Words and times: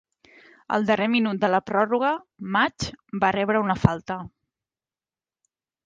Al 0.77 0.87
darrer 0.87 1.07
minut 1.15 1.41
de 1.43 1.49
la 1.55 1.59
pròrroga, 1.67 2.15
Mutch 2.57 2.89
va 3.25 3.33
rebre 3.39 3.65
una 3.69 3.79
falta. 3.87 4.19